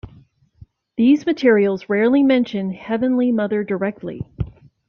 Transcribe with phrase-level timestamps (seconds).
[0.97, 4.25] These materials rarely mention heavenly Mother directly.